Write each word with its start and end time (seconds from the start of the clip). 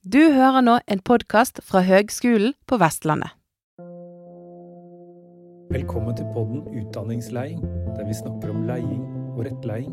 Du 0.00 0.32
hører 0.32 0.62
nå 0.64 0.78
en 0.88 1.00
podkast 1.04 1.58
fra 1.60 1.82
Høgskolen 1.84 2.54
på 2.64 2.78
Vestlandet. 2.80 3.34
Velkommen 5.68 6.16
til 6.16 6.24
podden 6.32 6.62
Utdanningsleiing, 6.72 7.60
der 7.98 8.06
vi 8.08 8.16
snakker 8.16 8.48
om 8.48 8.62
leiing 8.64 9.02
og 9.34 9.44
rettleiing. 9.44 9.92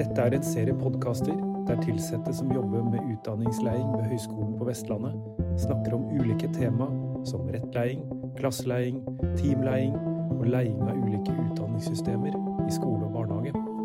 Dette 0.00 0.16
er 0.24 0.32
en 0.32 0.48
serie 0.48 0.78
podkaster 0.80 1.36
der 1.68 1.76
ansatte 1.76 2.32
som 2.40 2.48
jobber 2.56 2.88
med 2.88 3.04
utdanningsleiing 3.04 3.92
ved 3.98 4.08
Høgskolen 4.08 4.56
på 4.56 4.72
Vestlandet, 4.72 5.20
snakker 5.60 6.00
om 6.00 6.08
ulike 6.16 6.48
tema 6.56 6.88
som 7.28 7.44
rettleiing, 7.52 8.00
klasseleiing, 8.40 9.04
teamleiing 9.36 9.92
og 10.40 10.48
leiing 10.56 10.80
av 10.88 10.96
ulike 11.04 11.36
utdanningssystemer 11.50 12.32
i 12.64 12.72
skole 12.80 13.04
og 13.04 13.12
barnehage. 13.12 13.75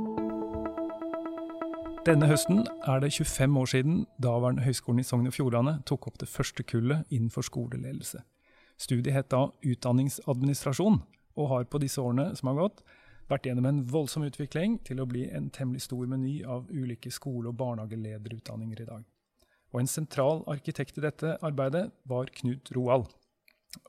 Denne 2.01 2.25
høsten 2.25 2.63
er 2.89 3.03
det 3.03 3.11
25 3.13 3.57
år 3.61 3.67
siden 3.69 3.97
daværende 4.17 4.63
Høgskolen 4.65 5.03
i 5.03 5.05
Sogn 5.05 5.27
og 5.29 5.35
Fjordane 5.35 5.75
tok 5.85 6.07
opp 6.09 6.15
det 6.17 6.27
første 6.31 6.63
kullet 6.65 7.05
innenfor 7.13 7.45
skoleledelse. 7.45 8.23
Studiet 8.81 9.13
het 9.13 9.29
da 9.29 9.43
utdanningsadministrasjon, 9.61 10.97
og 11.37 11.49
har 11.51 11.67
på 11.69 11.77
disse 11.83 12.01
årene 12.01 12.31
som 12.39 12.49
har 12.49 12.57
gått, 12.57 12.81
vært 13.29 13.45
gjennom 13.45 13.69
en 13.69 13.83
voldsom 13.93 14.25
utvikling 14.25 14.79
til 14.87 15.03
å 15.03 15.05
bli 15.05 15.27
en 15.29 15.51
temmelig 15.53 15.85
stor 15.85 16.09
meny 16.09 16.39
av 16.41 16.65
ulike 16.73 17.13
skole- 17.13 17.53
og 17.53 17.59
barnehagelederutdanninger 17.61 18.81
i 18.81 18.89
dag. 18.89 19.05
Og 19.71 19.79
En 19.81 19.87
sentral 19.87 20.41
arkitekt 20.49 20.97
i 20.97 21.05
dette 21.05 21.37
arbeidet 21.45 21.91
var 22.09 22.33
Knut 22.33 22.73
Roald. 22.75 23.13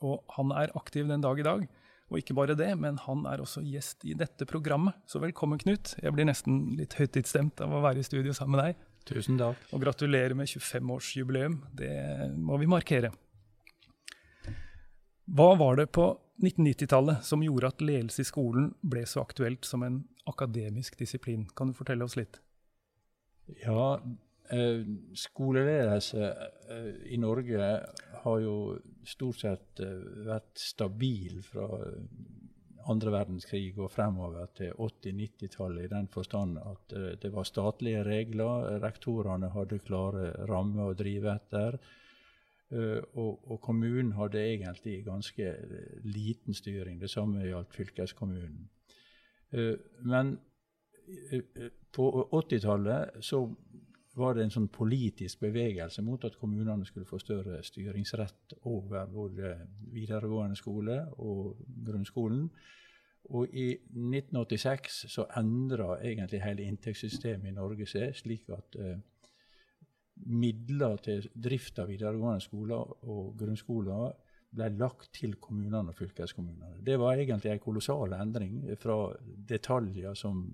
Og 0.04 0.20
han 0.36 0.52
er 0.52 0.76
aktiv 0.76 1.08
den 1.08 1.24
dag 1.24 1.40
i 1.40 1.48
dag, 1.48 1.64
og 2.12 2.20
ikke 2.20 2.36
bare 2.36 2.56
det, 2.58 2.68
men 2.76 2.98
han 3.06 3.24
er 3.30 3.40
også 3.40 3.62
gjest 3.64 4.04
i 4.04 4.12
dette 4.18 4.44
programmet. 4.48 4.98
Så 5.08 5.20
velkommen, 5.22 5.60
Knut. 5.62 5.94
Jeg 6.02 6.12
blir 6.12 6.28
nesten 6.28 6.74
litt 6.76 6.92
høytidsstemt 6.98 7.62
av 7.64 7.72
å 7.72 7.80
være 7.84 8.02
i 8.02 8.06
studio 8.06 8.34
sammen 8.36 8.58
med 8.58 8.66
deg. 8.66 8.82
Tusen 9.08 9.38
takk. 9.40 9.62
Og 9.72 9.80
gratulerer 9.82 10.36
med 10.36 10.50
25-årsjubileum. 10.50 11.56
Det 11.72 11.94
må 12.36 12.60
vi 12.60 12.68
markere. 12.70 13.14
Hva 15.32 15.54
var 15.56 15.80
det 15.80 15.88
på 15.96 16.10
1990-tallet 16.42 17.24
som 17.24 17.42
gjorde 17.46 17.72
at 17.72 17.84
ledelse 17.84 18.20
i 18.20 18.28
skolen 18.28 18.72
ble 18.84 19.06
så 19.08 19.22
aktuelt 19.24 19.64
som 19.64 19.86
en 19.86 20.02
akademisk 20.28 20.98
disiplin? 21.00 21.46
Kan 21.56 21.72
du 21.72 21.78
fortelle 21.78 22.04
oss 22.04 22.18
litt? 22.20 22.42
Ja, 23.64 23.96
eh, 24.52 24.84
skoleledelse 25.16 26.28
eh, 26.28 26.90
i 27.14 27.18
Norge 27.20 27.72
har 28.22 28.42
jo 28.42 28.56
stort 29.06 29.42
sett 29.42 29.80
eh, 29.82 30.02
vært 30.26 30.58
stabil 30.58 31.40
fra 31.46 31.68
andre 32.90 33.12
verdenskrig 33.14 33.76
og 33.78 33.92
fremover 33.94 34.48
til 34.58 34.72
80-90-tallet, 34.74 35.84
i 35.84 35.90
den 35.92 36.08
forstand 36.10 36.58
at 36.58 36.94
eh, 36.98 37.10
det 37.22 37.32
var 37.34 37.48
statlige 37.48 38.04
regler. 38.06 38.78
Rektorene 38.82 39.52
hadde 39.54 39.82
klare 39.86 40.32
rammer 40.50 40.92
å 40.92 40.98
drive 40.98 41.36
etter. 41.36 41.82
Og, 42.72 43.50
og, 43.52 43.58
kommunen 43.60 44.14
hadde 44.16 44.40
egentlig 44.40 45.02
ganske 45.04 45.50
liten 46.08 46.56
styring. 46.56 46.94
Det 47.02 47.10
samme 47.12 47.42
gjaldt 47.44 47.74
fylkeskommunen. 47.76 48.62
Men 50.08 50.30
på 51.92 52.06
80-tallet 52.32 53.20
så 53.20 53.42
var 54.18 54.36
det 54.36 54.44
en 54.44 54.52
sånn 54.52 54.68
politisk 54.72 55.40
bevegelse 55.40 56.02
mot 56.04 56.24
at 56.28 56.36
kommunene 56.40 56.84
skulle 56.88 57.08
få 57.08 57.20
større 57.20 57.62
styringsrett 57.64 58.58
over 58.68 59.06
både 59.08 59.54
videregående 59.94 60.58
skole 60.58 60.98
og 61.24 61.62
grunnskolen. 61.86 62.44
Og 63.32 63.54
i 63.56 63.70
1986 63.72 64.98
så 65.14 65.24
endra 65.38 65.96
egentlig 66.02 66.42
hele 66.42 66.66
inntektssystemet 66.68 67.52
i 67.52 67.56
Norge 67.56 67.86
seg, 67.88 68.12
slik 68.18 68.50
at 68.52 68.76
midler 70.28 71.00
til 71.02 71.24
drift 71.32 71.80
av 71.80 71.88
videregående 71.90 72.44
skoler 72.44 72.92
og 73.08 73.32
grunnskoler 73.38 74.12
ble 74.52 74.68
lagt 74.76 75.08
til 75.16 75.38
kommunene 75.40 75.94
og 75.94 75.96
fylkeskommunene. 75.96 76.82
Det 76.84 76.98
var 77.00 77.16
egentlig 77.16 77.54
en 77.54 77.62
kolossal 77.62 78.12
endring 78.18 78.60
fra 78.80 78.98
detaljer 79.48 80.18
som 80.18 80.44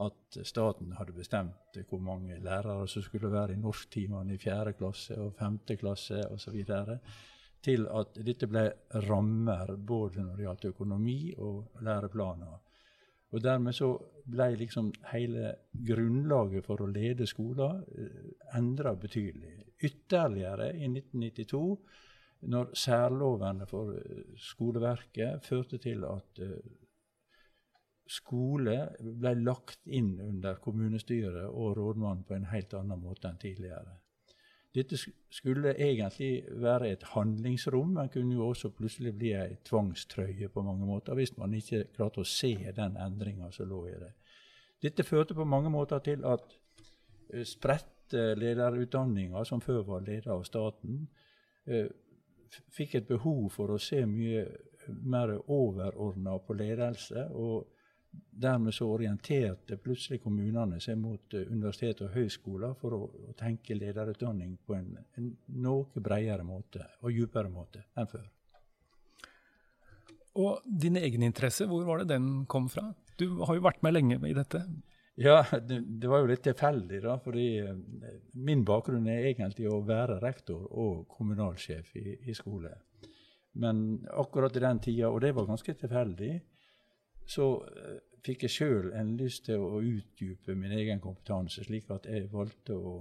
at 0.00 0.38
staten 0.48 0.94
hadde 0.96 1.12
bestemt 1.12 1.76
hvor 1.88 2.00
mange 2.00 2.38
lærere 2.40 2.88
som 2.88 3.04
skulle 3.04 3.30
være 3.32 3.52
i 3.52 3.60
norsktimene 3.60 4.34
i 4.34 4.40
4. 4.40 4.72
klasse 4.78 5.18
og 5.20 5.34
5. 5.38 5.58
klasse 5.80 6.22
osv., 6.32 6.64
til 7.62 7.86
at 7.94 8.16
dette 8.26 8.48
ble 8.50 8.64
rammer 9.06 9.76
både 9.76 10.24
når 10.24 10.36
det 10.36 10.46
gjaldt 10.46 10.64
økonomi 10.72 11.18
og 11.38 11.82
læreplaner. 11.86 12.56
Og 13.32 13.40
dermed 13.40 13.76
så 13.76 13.92
ble 14.28 14.48
liksom 14.60 14.90
hele 15.12 15.52
grunnlaget 15.72 16.66
for 16.66 16.82
å 16.82 16.90
lede 16.90 17.26
skoler 17.28 17.78
eh, 17.96 18.32
endra 18.58 18.92
betydelig. 18.98 19.54
Ytterligere 19.82 20.72
i 20.74 20.90
1992, 20.90 21.62
når 22.52 22.74
særlovene 22.76 23.66
for 23.70 23.94
eh, 23.96 24.34
skoleverket 24.36 25.46
førte 25.46 25.80
til 25.82 26.04
at 26.10 26.42
eh, 26.44 26.58
skole 28.12 28.76
ble 29.00 29.32
lagt 29.40 29.86
inn 29.86 30.14
under 30.20 30.58
kommunestyret 30.62 31.48
og 31.48 31.76
rådmannen 31.78 32.24
på 32.28 32.36
en 32.36 32.48
helt 32.52 32.74
annen 32.76 33.00
måte 33.00 33.30
enn 33.30 33.40
tidligere. 33.40 33.98
Dette 34.72 34.96
skulle 34.96 35.74
egentlig 35.74 36.44
være 36.62 36.94
et 36.94 37.02
handlingsrom, 37.12 37.92
men 37.98 38.08
kunne 38.08 38.34
jo 38.34 38.46
også 38.48 38.70
plutselig 38.72 39.12
bli 39.18 39.34
ei 39.36 39.58
tvangstrøye 39.68 40.48
på 40.48 40.64
mange 40.64 40.86
måter, 40.88 41.14
hvis 41.14 41.34
man 41.36 41.52
ikke 41.54 41.84
klarte 41.92 42.22
å 42.22 42.28
se 42.28 42.54
den 42.76 42.96
endringa 42.96 43.50
som 43.52 43.68
lå 43.68 43.82
i 43.90 43.98
det. 44.00 44.12
Dette 44.82 45.04
førte 45.04 45.36
på 45.36 45.44
mange 45.44 45.70
måter 45.70 46.00
til 46.04 46.24
at 46.24 46.56
eh, 47.34 47.44
spredte 47.44 48.32
lederutdanninger, 48.40 49.44
som 49.44 49.60
før 49.60 49.84
var 49.90 50.08
ledet 50.08 50.32
av 50.32 50.46
staten, 50.48 51.04
eh, 51.68 51.92
fikk 52.72 52.96
et 52.96 53.08
behov 53.12 53.50
for 53.52 53.76
å 53.76 53.80
se 53.80 54.00
mye 54.08 54.46
mer 54.88 55.36
overordna 55.36 56.38
på 56.46 56.56
ledelse. 56.56 57.28
og 57.30 57.68
Dermed 58.12 58.74
så 58.74 58.88
orienterte 58.90 59.76
plutselig 59.78 60.22
kommunene 60.22 60.80
seg 60.82 60.98
mot 60.98 61.34
uh, 61.36 61.42
universitet 61.52 62.00
og 62.04 62.14
høyskoler 62.16 62.74
for 62.80 62.96
å, 62.96 63.00
å, 63.06 63.34
tenke 63.38 63.76
lederutdanning 63.76 64.56
på 64.66 64.76
en, 64.76 64.94
en 65.18 65.28
noe 65.62 66.02
bredere 66.02 66.44
måte 66.46 66.86
og 67.02 67.12
dypere 67.12 67.52
måte 67.52 67.84
enn 67.96 68.08
før. 68.10 68.24
Og 70.42 70.64
din 70.64 70.96
egen 70.96 71.22
interesse, 71.26 71.68
hvor 71.68 71.84
var 71.84 72.02
det 72.02 72.14
den 72.14 72.46
kom 72.48 72.70
fra? 72.72 72.88
Du 73.20 73.42
har 73.44 73.58
jo 73.58 73.64
vært 73.68 73.82
med 73.84 73.94
lenge 73.94 74.16
i 74.26 74.34
dette. 74.36 74.64
Ja, 75.20 75.42
det, 75.68 75.82
det 76.00 76.08
var 76.08 76.22
jo 76.22 76.30
litt 76.30 76.44
tilfeldig, 76.46 77.02
da. 77.04 77.18
fordi 77.20 77.48
uh, 77.68 77.76
min 78.40 78.64
bakgrunn 78.64 79.10
er 79.12 79.28
egentlig 79.28 79.68
å 79.68 79.82
være 79.86 80.18
rektor 80.24 80.64
og 80.72 81.04
kommunalsjef 81.12 81.92
i, 82.00 82.16
i 82.32 82.34
skole. 82.36 82.72
Men 83.52 84.00
akkurat 84.08 84.56
i 84.56 84.64
den 84.64 84.80
tida, 84.80 85.10
og 85.12 85.20
det 85.20 85.34
var 85.36 85.48
ganske 85.48 85.74
tilfeldig, 85.76 86.32
så 87.32 87.48
uh, 87.64 87.98
fikk 88.24 88.46
jeg 88.46 88.54
sjøl 88.56 88.88
en 88.98 89.16
lyst 89.18 89.46
til 89.48 89.62
å 89.62 89.80
utdype 89.80 90.56
min 90.58 90.74
egen 90.76 91.02
kompetanse, 91.02 91.64
slik 91.66 91.90
at 91.94 92.08
jeg 92.10 92.30
valgte 92.32 92.76
å 92.76 93.00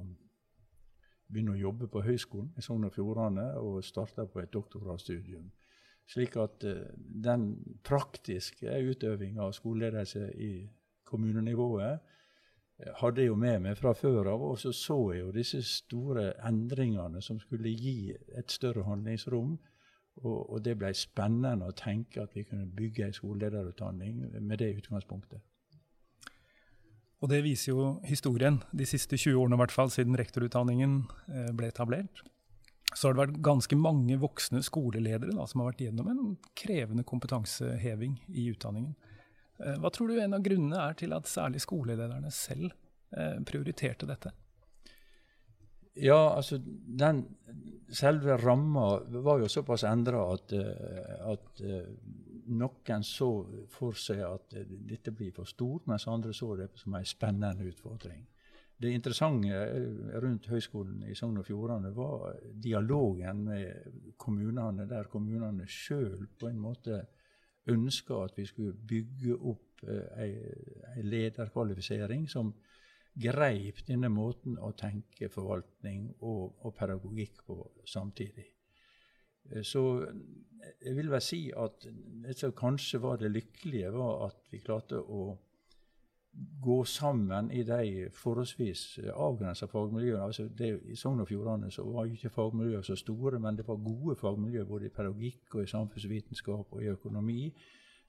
begynne 1.31 1.55
å 1.55 1.61
jobbe 1.61 1.87
på 1.91 2.03
Høgskolen 2.03 2.51
i 2.59 2.63
Sogn 2.65 2.87
og 2.87 2.95
Fjordane 2.95 3.47
og 3.61 3.83
starta 3.87 4.25
på 4.27 4.41
et 4.41 4.51
doktorgradsstudium. 4.53 5.49
Slik 6.11 6.35
at 6.41 6.65
uh, 6.67 6.87
den 6.97 7.53
praktiske 7.87 8.79
utøvinga 8.91 9.45
av 9.47 9.55
skoleledelse 9.55 10.31
i 10.35 10.53
kommunenivået 11.07 11.99
uh, 12.01 12.93
hadde 13.03 13.23
jeg 13.23 13.31
jo 13.31 13.39
med 13.39 13.61
meg 13.67 13.77
fra 13.79 13.93
før 13.95 14.33
av, 14.33 14.47
og 14.51 14.57
så 14.59 14.73
så 14.75 14.99
jeg 15.13 15.25
jo 15.25 15.35
disse 15.35 15.61
store 15.67 16.31
endringene 16.47 17.21
som 17.23 17.39
skulle 17.39 17.71
gi 17.71 18.15
et 18.37 18.51
større 18.51 18.87
handlingsrom 18.87 19.59
og, 20.19 20.51
og, 20.51 20.57
det 20.65 20.75
ble 20.79 20.91
spennende 20.97 21.69
å 21.69 21.77
tenke 21.77 22.21
at 22.23 22.35
vi 22.35 22.43
kunne 22.47 22.67
bygge 22.67 23.07
en 23.07 23.15
skolelederutdanning 23.15 24.19
med 24.39 24.59
det 24.59 24.73
utgangspunktet. 24.81 25.39
Og 27.21 27.29
det 27.29 27.43
viser 27.45 27.71
jo 27.71 27.85
historien. 28.07 28.59
De 28.73 28.85
siste 28.89 29.17
20 29.17 29.37
årene, 29.37 29.57
i 29.57 29.61
hvert 29.61 29.73
fall, 29.73 29.91
siden 29.93 30.17
rektorutdanningen 30.17 30.95
eh, 31.29 31.49
ble 31.57 31.69
etablert, 31.69 32.23
så 32.91 33.07
har 33.07 33.15
det 33.15 33.21
vært 33.21 33.41
ganske 33.45 33.77
mange 33.79 34.17
voksne 34.19 34.63
skoleledere 34.65 35.35
da, 35.37 35.45
som 35.47 35.61
har 35.61 35.71
vært 35.71 35.83
gjennom 35.85 36.09
en 36.11 36.23
krevende 36.57 37.05
kompetanseheving 37.07 38.17
i 38.27 38.49
utdanningen. 38.51 38.95
Eh, 39.61 39.77
hva 39.79 39.93
tror 39.93 40.09
du 40.09 40.17
en 40.19 40.35
av 40.37 40.43
grunnene 40.45 40.81
er 40.89 40.97
til 40.99 41.13
at 41.15 41.29
særlig 41.29 41.61
skolelederne 41.63 42.33
selv 42.35 42.73
eh, 43.15 43.37
prioriterte 43.47 44.09
dette? 44.09 44.33
Ja, 45.93 46.35
altså 46.35 46.57
den 46.61 47.25
selve 47.91 48.37
ramma 48.37 48.99
var 49.23 49.41
jo 49.41 49.49
såpass 49.51 49.83
endra 49.83 50.23
at, 50.33 50.53
eh, 50.53 51.31
at, 51.31 51.61
eh, 51.61 51.87
noen 52.47 53.03
så 53.03 53.29
for 53.69 53.97
seg 53.99 54.21
at 54.23 54.55
eh, 54.55 54.67
dette 54.67 55.11
blir 55.11 55.33
for 55.35 55.45
stort, 55.45 55.87
mens 55.87 56.07
andre 56.07 56.33
så 56.33 56.55
det 56.55 56.69
som 56.79 56.95
en 56.95 57.05
spennende 57.05 57.67
utfordring. 57.67 58.23
Det 58.81 58.89
interessante 58.89 59.51
rundt 60.23 60.47
Høgskolen 60.49 61.03
i 61.05 61.13
Sogn 61.15 61.37
og 61.37 61.45
Fjordane 61.45 61.91
var 61.93 62.39
dialogen 62.63 63.43
med 63.45 64.15
kommunene, 64.17 64.87
der 64.89 65.11
kommunene 65.11 65.67
sjøl 65.69 66.25
på 66.39 66.49
en 66.49 66.57
måte 66.57 67.03
ønska 67.69 68.23
at 68.23 68.39
vi 68.39 68.47
skulle 68.49 68.73
bygge 68.73 69.35
opp 69.37 69.83
ei, 69.85 70.31
ei 70.95 71.03
lederkvalifisering 71.03 72.25
som 72.29 72.49
greip 73.13 73.83
denne 73.87 74.09
måten 74.09 74.57
å 74.59 74.71
tenke 74.77 75.29
forvaltning 75.29 76.07
og, 76.21 76.63
og 76.63 76.75
pedagogikk 76.77 77.43
på 77.47 77.57
samtidig. 77.87 78.47
Eh, 79.51 79.63
så 79.63 79.83
jeg 80.81 80.95
vil 80.97 81.11
vel 81.11 81.23
si 81.23 81.43
at 81.57 81.87
det 82.23 82.37
som 82.39 82.53
kanskje 82.55 83.01
var 83.01 83.21
det 83.21 83.31
lykkelige, 83.33 83.91
var 83.93 84.27
at 84.29 84.51
vi 84.51 84.61
klarte 84.63 85.01
å 85.01 85.31
gå 86.63 86.77
sammen 86.87 87.49
i 87.51 87.63
de 87.67 88.07
forholdsvis 88.15 88.83
avgrensa 89.11 89.67
fagmiljøene. 89.67 90.23
Altså 90.23 90.47
det, 90.47 90.69
I 90.87 90.95
Sogn 90.95 91.19
og 91.19 91.27
Fjordane 91.27 91.71
var 91.91 92.07
ikke 92.07 92.31
fagmiljøene 92.31 92.87
så 92.87 92.95
store, 92.95 93.39
men 93.39 93.57
det 93.59 93.67
var 93.67 93.81
gode 93.83 94.15
fagmiljøer 94.15 94.69
både 94.69 94.87
i 94.87 94.95
pedagogikk 94.95 95.57
og 95.57 95.65
i 95.65 95.71
samfunnsvitenskap 95.73 96.71
og 96.71 96.83
i 96.83 96.91
økonomi 96.93 97.51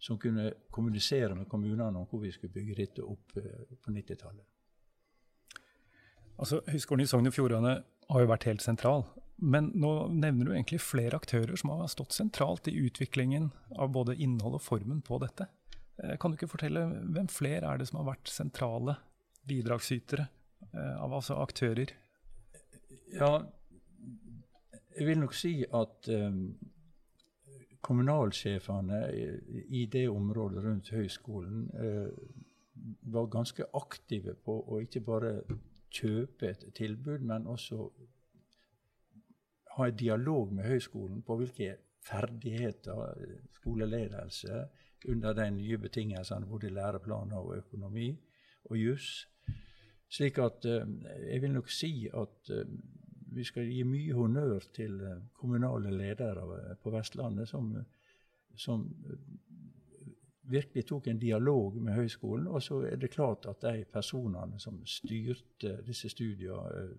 som 0.02 0.18
kunne 0.18 0.52
kommunisere 0.70 1.34
med 1.34 1.48
kommunene 1.50 1.98
om 1.98 2.06
hvor 2.10 2.22
vi 2.22 2.30
skulle 2.34 2.54
bygge 2.54 2.78
dette 2.78 3.04
opp 3.06 3.36
eh, 3.38 3.66
på 3.82 3.94
90-tallet. 3.94 4.46
Altså, 6.40 6.62
Høgskolen 6.68 7.04
i 7.04 7.10
Sogn 7.10 7.28
og 7.30 7.34
Fjordane 7.36 7.74
har 8.12 8.24
jo 8.24 8.30
vært 8.30 8.46
helt 8.48 8.64
sentral. 8.64 9.04
Men 9.42 9.72
nå 9.74 9.90
nevner 10.12 10.46
du 10.46 10.52
egentlig 10.52 10.82
flere 10.84 11.18
aktører 11.18 11.58
som 11.58 11.72
har 11.74 11.88
stått 11.90 12.14
sentralt 12.14 12.68
i 12.70 12.76
utviklingen 12.84 13.50
av 13.74 13.90
både 13.94 14.14
innhold 14.14 14.58
og 14.60 14.62
formen 14.62 15.00
på 15.02 15.18
dette. 15.22 15.48
Eh, 16.02 16.16
kan 16.20 16.30
du 16.30 16.38
ikke 16.38 16.52
fortelle 16.52 16.84
hvem 17.14 17.28
flere 17.32 17.72
er 17.72 17.80
det 17.80 17.88
som 17.90 18.00
har 18.00 18.12
vært 18.12 18.30
sentrale 18.30 18.96
bidragsytere, 19.48 20.28
eh, 20.70 20.94
av 21.02 21.16
altså 21.18 21.40
aktører? 21.42 21.90
Ja, 23.12 23.32
jeg 24.96 25.08
vil 25.08 25.18
nok 25.20 25.34
si 25.34 25.56
at 25.64 26.08
um, 26.12 26.54
kommunalsjefene 27.84 29.02
i 29.72 29.86
det 29.90 30.06
området 30.08 30.64
rundt 30.64 30.92
høyskolen 30.94 31.66
eh, 31.74 32.10
var 33.12 33.30
ganske 33.32 33.66
aktive 33.76 34.36
på 34.44 34.58
å 34.68 34.80
ikke 34.84 35.02
bare 35.06 35.32
kjøpe 35.92 36.50
et 36.50 36.66
tilbud, 36.74 37.18
men 37.18 37.46
også 37.46 37.88
ha 39.76 39.88
en 39.88 39.96
dialog 39.96 40.52
med 40.52 40.64
høyskolen 40.68 41.22
på 41.22 41.36
hvilke 41.40 41.76
ferdigheter 42.02 43.14
skoleledelse 43.54 44.64
under 45.08 45.32
de 45.32 45.50
nye 45.50 45.78
betingelsene 45.78 46.46
både 46.46 46.70
læreplaner 46.70 47.36
og 47.36 47.56
økonomi 47.56 48.10
og 48.64 48.76
juss. 48.78 49.28
Slik 50.12 50.38
at 50.38 50.64
eh, 50.68 50.88
jeg 51.32 51.42
vil 51.42 51.54
nok 51.56 51.70
si 51.72 52.08
at 52.14 52.50
eh, 52.52 52.68
vi 53.32 53.44
skal 53.48 53.68
gi 53.68 53.82
mye 53.88 54.14
honnør 54.16 54.66
til 54.76 55.00
eh, 55.00 55.22
kommunale 55.40 55.92
ledere 55.94 56.44
eh, 56.58 56.74
på 56.82 56.92
Vestlandet 56.92 57.48
som, 57.48 57.72
som 58.56 58.84
eh, 59.08 59.22
virkelig 60.50 60.86
tok 60.88 61.06
en 61.08 61.20
dialog 61.22 61.76
med 61.82 61.94
høyskolen. 61.96 62.48
Og 62.48 62.62
så 62.62 62.82
er 62.88 62.98
det 63.00 63.12
klart 63.14 63.46
at 63.50 63.62
de 63.62 63.84
personene 63.92 64.60
som 64.62 64.80
styrte 64.86 65.78
disse 65.86 66.10
studiene 66.12 66.90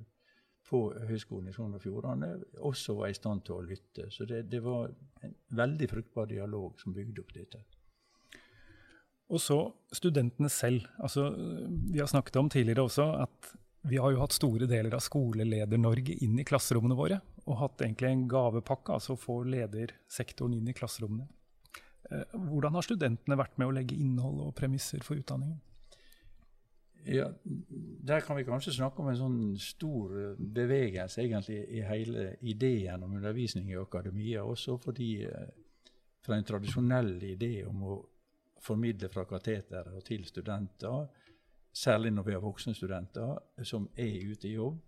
på 0.74 0.82
Høgskolen 1.10 1.52
i 1.52 1.54
Sogn 1.54 1.76
og 1.76 1.84
Fjordane, 1.84 2.30
også 2.64 2.96
var 2.98 3.12
i 3.12 3.18
stand 3.18 3.44
til 3.46 3.60
å 3.60 3.66
lytte. 3.68 4.08
Så 4.10 4.26
det, 4.26 4.46
det 4.50 4.64
var 4.64 4.94
en 5.22 5.36
veldig 5.54 5.90
fruktbar 5.92 6.30
dialog 6.32 6.80
som 6.82 6.96
bygde 6.96 7.22
opp 7.22 7.34
dette. 7.36 7.60
Og 9.34 9.42
så 9.42 9.58
studentene 9.94 10.50
selv. 10.52 10.88
Altså, 11.04 11.28
vi 11.92 12.00
har 12.00 12.10
snakket 12.10 12.40
om 12.42 12.50
tidligere 12.52 12.88
også 12.88 13.06
at 13.26 13.54
vi 13.84 14.00
har 14.00 14.14
jo 14.14 14.22
hatt 14.22 14.36
store 14.36 14.68
deler 14.70 14.96
av 14.96 15.04
Skoleleder-Norge 15.04 16.16
inn 16.24 16.38
i 16.40 16.46
klasserommene 16.48 16.96
våre. 16.96 17.20
Og 17.44 17.60
hatt 17.60 17.84
egentlig 17.84 18.14
en 18.14 18.28
gavepakke, 18.32 18.96
altså 18.96 19.18
å 19.18 19.20
få 19.20 19.42
ledersektoren 19.44 20.56
inn 20.56 20.70
i 20.72 20.76
klasserommene. 20.78 21.28
Eh, 22.14 22.40
hvordan 22.50 22.78
har 22.78 22.86
studentene 22.86 23.38
vært 23.40 23.58
med 23.58 23.70
å 23.70 23.76
legge 23.76 23.98
innhold 23.98 24.42
og 24.48 24.56
premisser 24.58 25.04
for 25.06 25.20
utdanningen? 25.20 25.60
Ja, 27.06 27.34
Der 28.04 28.22
kan 28.22 28.38
vi 28.38 28.46
kanskje 28.48 28.74
snakke 28.78 29.02
om 29.02 29.10
en 29.10 29.18
sånn 29.20 29.42
stor 29.60 30.14
eh, 30.20 30.38
bevegelse 30.38 31.24
egentlig 31.24 31.60
i 31.70 31.82
hele 31.84 32.30
ideen 32.42 33.04
om 33.04 33.18
undervisning 33.18 33.72
i 33.72 33.80
akademia. 33.80 34.44
Også 34.44 34.78
fordi 34.78 35.26
eh, 35.26 35.50
fra 36.24 36.38
en 36.38 36.48
tradisjonell 36.48 37.18
idé 37.24 37.66
om 37.68 37.84
å 37.84 37.98
formidle 38.64 39.10
fra 39.12 39.26
kateteret 39.28 39.92
og 39.92 40.06
til 40.08 40.24
studenter, 40.26 41.10
særlig 41.74 42.14
når 42.14 42.28
vi 42.28 42.36
har 42.38 42.44
voksne 42.44 42.76
studenter 42.78 43.64
som 43.66 43.90
er 44.00 44.30
ute 44.32 44.48
i 44.48 44.54
jobb, 44.54 44.80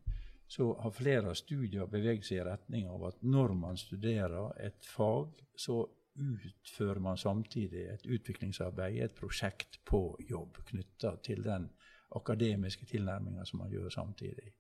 så 0.47 0.69
har 0.79 0.93
flere 0.93 1.33
studier 1.35 1.89
beveget 1.89 2.27
seg 2.27 2.37
i 2.37 2.45
retning 2.45 2.87
av 2.87 3.07
at 3.09 3.23
når 3.25 3.55
man 3.57 3.77
studerer 3.77 4.53
et 4.61 4.85
fag, 4.85 5.33
så 5.57 5.81
utfører 6.15 6.99
man 7.03 7.17
samtidig 7.17 7.85
et 7.91 8.05
utviklingsarbeid, 8.07 9.01
et 9.03 9.15
prosjekt 9.15 9.79
på 9.85 10.07
jobb 10.29 10.61
knytta 10.69 11.15
til 11.23 11.43
den 11.43 11.69
akademiske 12.15 12.85
tilnærminga 12.85 13.45
som 13.45 13.59
man 13.59 13.71
gjør 13.73 13.89
samtidig. 13.89 14.53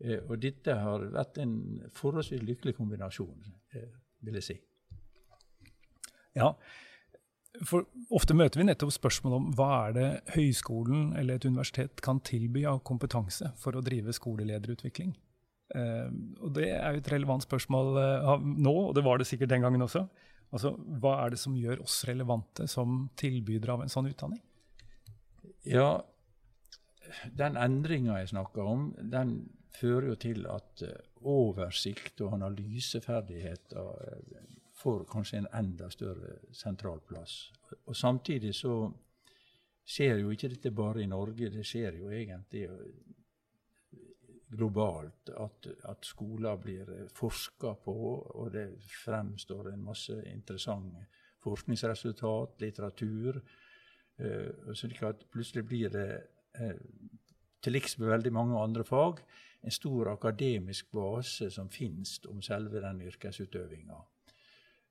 Eh, 0.00 0.22
og 0.28 0.38
dette 0.40 0.74
har 0.74 1.04
vært 1.12 1.40
en 1.42 1.56
forholdsvis 1.96 2.42
lykkelig 2.42 2.76
kombinasjon, 2.78 3.44
eh, 3.74 3.90
vil 4.24 4.38
jeg 4.40 4.46
si. 4.46 4.60
Ja, 6.36 6.52
for 7.66 7.84
ofte 8.14 8.34
møter 8.34 8.60
vi 8.60 8.68
nettopp 8.68 8.92
spørsmål 8.94 9.32
om 9.36 9.48
hva 9.58 9.70
er 9.88 9.96
det 9.96 10.10
høyskolen 10.36 11.10
eller 11.18 11.36
et 11.36 11.44
universitet 11.44 12.00
kan 12.00 12.20
tilby 12.24 12.62
av 12.64 12.80
kompetanse 12.86 13.50
for 13.58 13.76
å 13.76 13.82
drive 13.84 14.14
skolelederutvikling. 14.14 15.16
Uh, 15.74 16.08
og 16.40 16.54
Det 16.54 16.70
er 16.70 16.94
jo 16.94 17.02
et 17.02 17.12
relevant 17.12 17.42
spørsmål 17.42 17.98
nå, 18.38 18.72
og 18.88 18.94
det 18.94 19.04
var 19.04 19.18
det 19.18 19.26
sikkert 19.26 19.50
den 19.50 19.66
gangen 19.66 19.82
også. 19.82 20.06
Altså, 20.50 20.74
Hva 21.02 21.16
er 21.24 21.34
det 21.34 21.40
som 21.42 21.56
gjør 21.56 21.84
oss 21.84 22.04
relevante 22.08 22.66
som 22.68 23.08
tilbydere 23.20 23.76
av 23.76 23.84
en 23.84 23.92
sånn 23.92 24.10
utdanning? 24.10 24.42
Ja, 25.66 26.02
den 27.36 27.56
endringa 27.58 28.18
jeg 28.20 28.32
snakker 28.32 28.66
om, 28.66 28.90
den 28.98 29.50
fører 29.76 30.10
jo 30.12 30.16
til 30.20 30.46
at 30.50 30.82
uh, 30.86 30.94
oversikt 31.20 32.20
og 32.24 32.34
analyseferdigheter 32.38 33.86
får 34.80 35.04
kanskje 35.12 35.42
en 35.42 35.48
enda 35.52 35.90
større 35.92 36.38
sentral 36.56 37.00
plass. 37.06 37.52
Og 37.84 37.96
Samtidig 37.96 38.54
så 38.56 38.74
skjer 39.84 40.22
jo 40.22 40.30
ikke 40.32 40.48
dette 40.54 40.72
bare 40.74 41.02
i 41.02 41.10
Norge, 41.10 41.50
det 41.52 41.66
skjer 41.66 41.98
jo 42.00 42.10
egentlig 42.14 42.66
globalt. 44.50 45.30
At, 45.36 45.66
at 45.88 46.04
skoler 46.06 46.58
blir 46.60 46.90
forska 47.14 47.74
på, 47.84 47.96
og 48.34 48.52
det 48.54 48.66
fremstår 49.04 49.72
en 49.72 49.84
masse 49.84 50.16
interessante 50.30 51.06
forskningsresultat, 51.40 52.58
litteratur. 52.60 53.40
Uh, 54.20 54.72
slik 54.76 55.00
at 55.08 55.22
plutselig 55.32 55.64
blir 55.64 55.92
det, 55.94 56.08
uh, 56.60 56.74
til 57.64 57.72
liks 57.72 57.96
med 57.98 58.10
veldig 58.10 58.32
mange 58.36 58.58
andre 58.60 58.84
fag, 58.84 59.22
en 59.62 59.72
stor 59.72 60.12
akademisk 60.12 60.90
base 60.92 61.50
som 61.50 61.68
finnes 61.72 62.18
om 62.28 62.42
selve 62.44 62.80
den 62.84 63.00
yrkesutøvinga. 63.08 64.00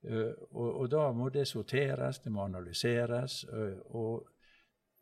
Eh, 0.03 0.33
og, 0.51 0.67
og, 0.81 0.85
da 0.91 1.09
må 1.11 1.29
det 1.33 1.47
sorteres, 1.47 2.21
det 2.23 2.31
må 2.31 2.45
analyseres. 2.45 3.43
Eh, 3.51 3.79
og 3.97 4.29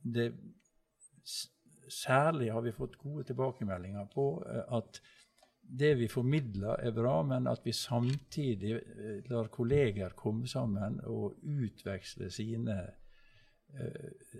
det, 0.01 0.32
særlig 1.89 2.51
har 2.53 2.62
vi 2.65 2.75
fått 2.75 2.98
gode 3.01 3.24
tilbakemeldinger 3.29 4.10
på 4.13 4.27
eh, 4.46 4.63
at 4.77 5.01
det 5.67 5.98
vi 6.00 6.08
formidler, 6.08 6.79
er 6.79 6.94
bra, 6.96 7.20
men 7.27 7.48
at 7.51 7.65
vi 7.65 7.74
samtidig 7.75 8.77
lar 9.27 9.50
kolleger 9.51 10.13
komme 10.15 10.48
sammen 10.48 11.01
og 11.03 11.41
utveksle 11.44 12.29
sine, 12.32 12.77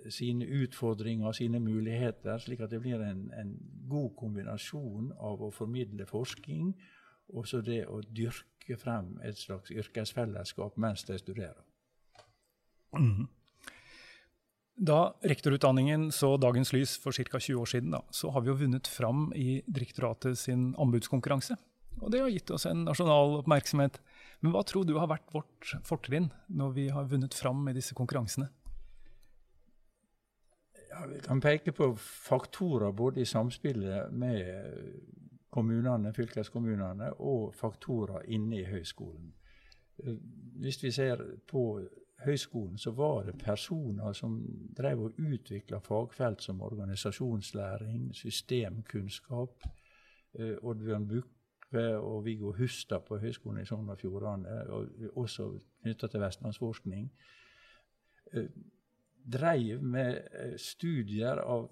sine 0.08 0.46
utfordringer 0.62 1.28
og 1.28 1.36
sine 1.36 1.60
muligheter, 1.60 2.40
slik 2.40 2.62
at 2.64 2.72
det 2.72 2.80
blir 2.80 3.04
en, 3.04 3.26
en 3.36 3.52
god 3.90 4.14
kombinasjon 4.16 5.12
av 5.20 5.44
å 5.44 5.50
formidle 5.52 6.08
forskning 6.08 6.72
og 7.28 7.48
så 7.48 7.60
det 7.64 7.82
å 7.88 8.00
dyrke 8.00 8.76
frem 8.80 9.16
et 9.24 9.38
slags 9.38 9.72
yrkesfellesskap 9.72 10.76
mens 10.80 11.04
de 11.08 11.18
studerer. 11.20 11.64
Mm. 12.96 13.28
Da 14.78 15.14
rektorutdanningen 15.26 16.12
så 16.14 16.36
dagens 16.38 16.70
lys 16.72 16.94
for 17.02 17.12
ca. 17.12 17.40
20 17.40 17.58
år 17.58 17.66
siden, 17.66 17.90
da, 17.90 18.02
så 18.14 18.30
har 18.30 18.44
vi 18.44 18.52
jo 18.52 18.60
vunnet 18.60 18.86
fram 18.86 19.32
i 19.34 19.62
direktoratet 19.66 20.38
sin 20.38 20.70
anbudskonkurranse. 20.78 21.56
Og 21.98 22.12
det 22.14 22.20
har 22.22 22.30
gitt 22.30 22.50
oss 22.54 22.66
en 22.70 22.84
nasjonal 22.86 23.40
oppmerksomhet. 23.40 23.98
Men 24.38 24.54
hva 24.54 24.62
tror 24.62 24.86
du 24.86 24.94
har 25.00 25.10
vært 25.10 25.34
vårt 25.34 25.72
fortrinn 25.86 26.30
når 26.46 26.76
vi 26.76 26.86
har 26.94 27.10
vunnet 27.10 27.34
fram 27.34 27.66
i 27.66 27.74
disse 27.74 27.96
konkurransene? 27.98 28.46
Ja, 30.88 31.02
vi 31.10 31.18
kan 31.26 31.42
peke 31.42 31.74
på 31.74 31.90
faktorer 31.98 32.94
både 32.94 33.22
i 33.22 33.28
samspillet 33.28 34.14
med 34.14 34.46
kommunene, 35.50 36.14
fylkeskommunene 36.14 37.16
og 37.18 37.50
faktorer 37.58 38.26
inne 38.30 38.60
i 38.60 38.68
høyskolen. 38.68 39.32
Eh, 40.04 40.18
hvis 40.62 40.78
vi 40.84 40.94
ser 40.94 41.24
på 41.50 41.82
høyskolen, 42.24 42.78
så 42.78 42.90
var 42.90 43.24
det 43.28 43.38
personer 43.38 44.12
som 44.16 44.38
drev 44.76 45.04
og 45.06 45.18
utvikla 45.18 45.78
fagfelt 45.84 46.42
som 46.42 46.62
organisasjonslæring, 46.66 48.10
systemkunnskap. 48.14 49.66
Eh, 50.34 50.56
Oddbjørn 50.62 51.06
Bukve 51.08 51.86
og 51.98 52.24
Viggo 52.24 52.52
Hustad 52.58 53.06
på 53.06 53.20
Høgskolen 53.22 53.62
i 53.62 53.66
Sogn 53.68 53.90
og 53.90 54.00
Fjordane, 54.00 54.62
og 54.74 54.88
også 55.16 55.52
knytta 55.82 56.10
til 56.10 56.24
vestlandsforskning, 56.24 57.12
eh, 58.32 58.50
dreiv 59.28 59.82
med 59.82 60.56
studier 60.58 61.38
av 61.38 61.68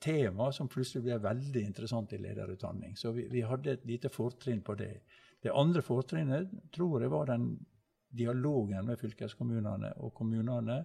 tema 0.00 0.52
som 0.52 0.68
plutselig 0.68 1.02
ble 1.06 1.18
veldig 1.22 1.62
interessant 1.64 2.12
i 2.12 2.20
lederutdanning. 2.20 2.96
Så 2.96 3.12
vi, 3.16 3.26
vi 3.32 3.42
hadde 3.46 3.72
et 3.72 3.86
lite 3.88 4.10
fortrinn 4.12 4.62
på 4.62 4.76
det. 4.78 4.94
Det 5.42 5.54
andre 5.54 5.82
fortrinnet 5.82 6.50
tror 6.74 7.02
jeg 7.02 7.10
var 7.10 7.30
den 7.32 7.54
dialogen 8.12 8.86
med 8.86 9.00
fylkeskommunene 9.00 9.94
og 10.04 10.12
kommunene. 10.16 10.82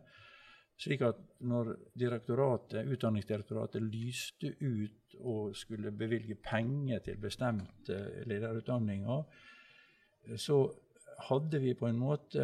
Slik 0.77 1.01
at 1.07 1.19
når 1.41 1.73
Utdanningsdirektoratet 1.97 3.81
lyste 3.81 4.53
ut 4.61 5.17
og 5.25 5.55
skulle 5.57 5.91
bevilge 5.91 6.35
penger 6.35 6.99
til 7.05 7.17
bestemte 7.21 7.97
lederutdanninger, 8.29 9.23
så 10.37 10.59
hadde 11.29 11.59
vi 11.63 11.73
på 11.73 11.87
en 11.87 11.97
måte, 11.97 12.43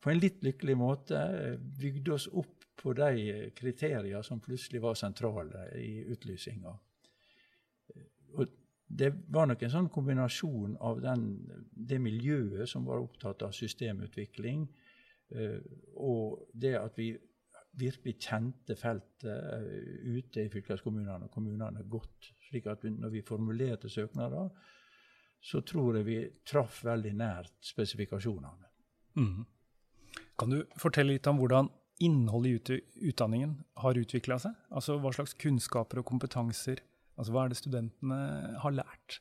på 0.00 0.10
en 0.12 0.22
litt 0.22 0.42
lykkelig 0.46 0.76
måte, 0.78 1.18
bygd 1.58 2.12
oss 2.14 2.28
opp 2.30 2.58
på 2.82 2.94
de 2.98 3.50
kriterier 3.56 4.22
som 4.26 4.40
plutselig 4.42 4.82
var 4.82 4.94
sentrale 4.98 5.68
i 5.78 6.04
utlysinga. 6.12 6.72
Det 8.92 9.08
var 9.32 9.46
nok 9.48 9.62
en 9.64 9.72
sånn 9.72 9.88
kombinasjon 9.92 10.76
av 10.84 11.00
den, 11.00 11.26
det 11.72 11.96
miljøet 12.02 12.68
som 12.68 12.84
var 12.84 13.00
opptatt 13.00 13.42
av 13.46 13.54
systemutvikling, 13.56 14.66
Eh, 15.32 15.60
og 15.96 16.48
det 16.52 16.74
at 16.78 16.98
vi 16.98 17.12
virkelig 17.78 18.18
kjente 18.20 18.76
feltet 18.76 19.24
eh, 19.28 20.16
ute 20.18 20.44
i 20.44 20.50
fylkeskommunene 20.52 21.28
og 21.28 21.32
kommunene 21.32 21.84
godt. 21.88 22.32
slik 22.48 22.66
at 22.68 22.84
når 22.84 23.08
vi 23.14 23.22
formulerte 23.24 23.88
søknader, 23.88 24.50
så 25.40 25.62
tror 25.64 25.96
jeg 25.96 26.06
vi 26.06 26.18
traff 26.46 26.82
veldig 26.84 27.14
nært 27.16 27.54
spesifikasjonene. 27.64 28.68
Mm. 29.16 29.46
Kan 30.38 30.50
du 30.52 30.64
fortelle 30.76 31.14
litt 31.14 31.26
om 31.26 31.40
hvordan 31.40 31.70
innholdet 32.04 32.70
i 32.70 33.08
utdanningen 33.08 33.56
har 33.80 33.98
utvikla 33.98 34.38
seg? 34.42 34.52
Altså 34.70 34.98
Hva 35.00 35.14
slags 35.16 35.34
kunnskaper 35.34 36.02
og 36.02 36.08
kompetanser 36.12 36.82
altså 37.16 37.34
Hva 37.34 37.44
er 37.44 37.52
det 37.52 37.60
studentene 37.60 38.22
har 38.62 38.74
lært? 38.74 39.20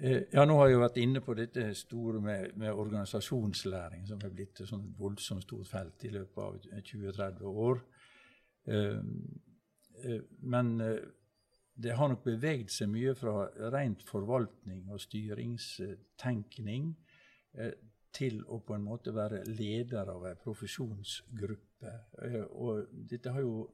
Eh, 0.00 0.22
ja, 0.32 0.44
nå 0.44 0.58
har 0.58 0.68
jeg 0.68 0.76
jo 0.76 0.82
vært 0.82 0.98
inne 1.00 1.20
på 1.24 1.34
dette 1.38 1.70
store 1.76 2.20
med, 2.20 2.50
med 2.60 2.72
organisasjonslæring, 2.72 4.04
som 4.08 4.20
er 4.20 4.32
blitt 4.34 4.60
et 4.60 4.68
sånt 4.68 4.90
voldsomt 4.98 5.46
stort 5.46 5.70
felt 5.70 6.04
i 6.04 6.12
løpet 6.12 6.42
av 6.42 6.58
20-30 6.90 7.46
år. 7.64 7.80
Eh, 8.68 8.98
eh, 10.04 10.20
men 10.52 10.74
det 11.76 11.96
har 11.96 12.12
nok 12.12 12.26
beveget 12.26 12.72
seg 12.72 12.92
mye 12.92 13.14
fra 13.16 13.48
rent 13.72 14.04
forvaltning 14.04 14.84
og 14.92 15.00
styringstenkning 15.00 16.92
til 18.16 18.38
å 18.52 18.58
på 18.64 18.76
en 18.76 18.84
måte 18.84 19.12
være 19.16 19.42
leder 19.48 20.08
av 20.08 20.24
en 20.28 20.38
profesjonsgruppe. 20.40 21.92
Og 22.56 22.88
dette 23.08 23.32
har 23.32 23.44
jo 23.44 23.66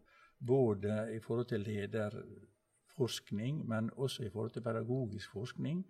både 0.46 1.08
i 1.16 1.20
forhold 1.20 1.48
til 1.52 1.66
lederforskning, 1.66 3.68
men 3.68 3.90
også 3.96 4.24
i 4.24 4.30
forhold 4.30 4.50
til 4.50 4.62
pedagogisk 4.62 5.32
forskning, 5.32 5.86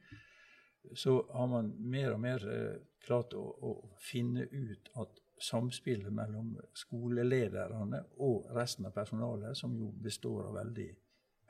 så 0.95 1.23
har 1.35 1.47
man 1.47 1.75
mer 1.79 2.13
og 2.13 2.21
mer 2.21 2.47
eh, 2.51 2.79
klart 3.05 3.35
å, 3.39 3.43
å, 3.43 3.73
finne 4.03 4.49
ut 4.51 4.91
at 4.99 5.21
samspillet 5.43 6.13
mellom 6.15 6.57
skolelederne 6.79 8.03
og 8.23 8.49
resten 8.55 8.87
av 8.87 8.95
personalet, 8.95 9.57
som 9.59 9.75
jo 9.79 9.93
består 10.03 10.49
av 10.49 10.59
veldig 10.59 10.89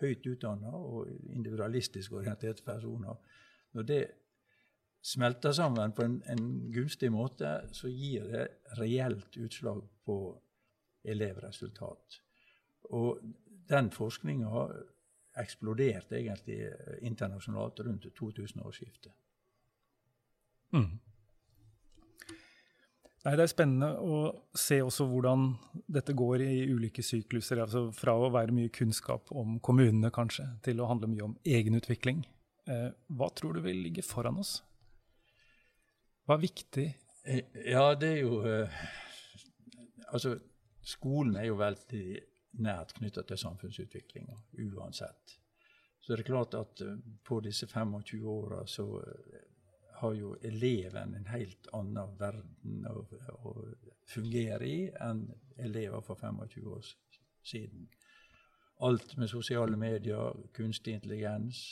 høyt 0.02 0.26
utdanna 0.26 0.72
og 0.76 1.08
individualistisk 1.32 2.12
orienterte 2.18 2.64
personer, 2.64 3.16
når 3.72 3.88
det 3.88 4.02
smelter 5.02 5.52
sammen 5.52 5.92
på 5.92 6.04
en, 6.06 6.20
en, 6.30 6.48
gunstig 6.72 7.10
måte, 7.12 7.48
så 7.74 7.90
gir 7.90 8.28
det 8.30 8.46
reelt 8.78 9.36
utslag 9.36 9.82
på 10.06 10.18
elevresultat. 11.02 12.20
Og 12.90 13.20
den 13.68 13.90
forskninga 13.90 14.66
eksploderte 15.40 16.18
egentlig 16.18 16.58
internasjonalt 17.00 17.80
rundt 17.86 18.06
2000-årsskiftet. 18.18 19.12
Mm. 20.72 21.00
Nei, 23.22 23.36
Det 23.36 23.44
er 23.44 23.50
spennende 23.50 23.88
å 24.02 24.16
se 24.58 24.80
også 24.82 25.06
hvordan 25.06 25.52
dette 25.86 26.14
går 26.18 26.42
i 26.42 26.64
ulike 26.72 27.04
sykluser. 27.06 27.60
altså 27.62 27.90
Fra 27.94 28.16
å 28.18 28.32
være 28.34 28.54
mye 28.54 28.72
kunnskap 28.74 29.30
om 29.30 29.60
kommunene 29.60 30.10
kanskje, 30.10 30.48
til 30.62 30.80
å 30.82 30.88
handle 30.90 31.10
mye 31.12 31.28
om 31.28 31.36
egenutvikling. 31.46 32.24
Eh, 32.66 32.90
hva 33.08 33.28
tror 33.34 33.54
du 33.54 33.62
vil 33.62 33.78
ligge 33.84 34.02
foran 34.02 34.40
oss? 34.42 34.60
Hva 36.26 36.34
er 36.34 36.42
viktig? 36.42 36.88
Eh, 37.24 37.44
ja, 37.70 37.94
det 37.94 38.10
er 38.16 38.20
jo 38.22 38.42
eh, 38.46 38.82
Altså, 40.12 40.36
skolen 40.84 41.36
er 41.40 41.46
jo 41.46 41.54
veldig 41.56 42.06
nært 42.60 42.96
knytta 42.98 43.24
til 43.26 43.38
samfunnsutviklinga 43.40 44.36
uansett. 44.74 45.38
Så 46.00 46.12
det 46.12 46.24
er 46.24 46.32
klart 46.32 46.54
at 46.58 46.82
på 47.24 47.40
disse 47.40 47.66
25 47.66 48.26
åra 48.28 48.66
så 48.66 48.86
har 50.02 50.14
jo 50.18 50.34
eleven 50.42 51.14
en 51.14 51.28
helt 51.30 51.68
annen 51.72 52.16
verden 52.18 52.86
å, 52.90 53.04
å 53.46 53.52
fungere 54.10 54.66
i 54.66 54.78
enn 55.00 55.28
elever 55.62 56.02
for 56.02 56.18
25 56.18 56.66
år 56.74 56.88
siden. 57.46 57.86
Alt 58.82 59.14
med 59.16 59.30
sosiale 59.30 59.78
medier, 59.78 60.34
kunstig 60.56 60.96
intelligens, 60.98 61.62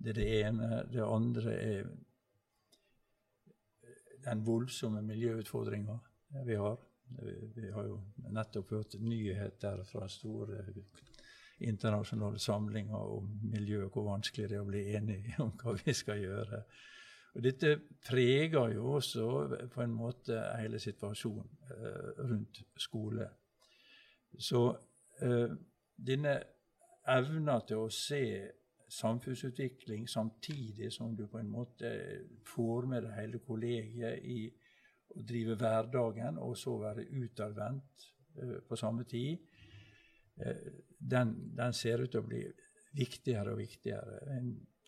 det 0.00 0.14
er 0.14 0.16
det 0.16 0.28
ene. 0.40 0.68
Det 0.88 1.04
andre 1.04 1.52
er 1.52 1.90
den 4.24 4.46
voldsomme 4.46 5.02
miljøutfordringa 5.04 5.98
vi 6.46 6.56
har. 6.56 6.80
Vi 7.54 7.70
har 7.74 7.86
jo 7.88 8.00
nettopp 8.30 8.70
hørt 8.70 8.94
nyheter 9.00 9.82
fra 9.84 10.08
store 10.08 10.62
internasjonale 11.60 12.38
samlinger 12.38 12.96
om 13.18 13.26
miljø, 13.52 13.86
hvor 13.88 14.06
vanskelig 14.08 14.48
det 14.48 14.56
er 14.56 14.62
å 14.62 14.68
bli 14.68 14.84
enige 14.96 15.36
om 15.44 15.52
hva 15.60 15.74
vi 15.82 15.94
skal 15.96 16.22
gjøre. 16.22 16.62
Og 17.34 17.42
Dette 17.44 17.76
preger 18.08 18.72
jo 18.74 18.94
også 18.96 19.26
på 19.70 19.82
en 19.84 19.92
måte 19.94 20.38
hele 20.58 20.80
situasjonen 20.82 21.50
eh, 21.76 22.22
rundt 22.30 22.62
skole. 22.80 23.28
Så 24.38 24.64
eh, 25.22 25.52
denne 25.94 26.34
evna 27.10 27.60
til 27.66 27.84
å 27.84 27.92
se 27.94 28.24
samfunnsutvikling 28.90 30.08
samtidig 30.10 30.90
som 30.92 31.14
du 31.16 31.28
på 31.30 31.38
en 31.38 31.50
måte 31.50 31.90
får 32.50 32.88
med 32.90 33.04
deg 33.06 33.16
hele 33.20 33.40
kollegiet 33.46 34.24
i 34.26 34.40
å 35.14 35.22
drive 35.26 35.56
hverdagen, 35.60 36.38
og 36.42 36.56
så 36.58 36.76
være 36.80 37.06
utadvendt 37.20 38.08
eh, 38.40 38.58
på 38.66 38.78
samme 38.78 39.06
tid, 39.08 39.38
eh, 40.40 40.66
den, 40.98 41.34
den, 41.56 41.76
ser 41.76 42.04
ut 42.04 42.12
til 42.12 42.22
å 42.22 42.28
bli 42.28 42.42
viktigere 42.96 43.54
og 43.54 43.60
viktigere. 43.62 44.20